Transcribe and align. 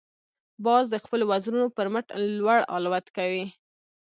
باز 0.65 0.85
د 0.89 0.95
خپلو 1.03 1.23
وزرونو 1.31 1.67
پر 1.75 1.87
مټ 1.93 2.05
لوړ 2.39 2.59
الوت 2.75 3.05
کوي 3.17 3.43